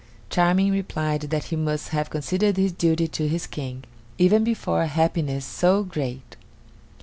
[0.31, 3.83] Charming replied that he must have considered his duty to his King,
[4.17, 6.35] even before a happiness so great.